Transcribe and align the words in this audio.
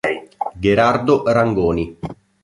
Gherardo 0.63 1.21
Rangoni 1.31 1.85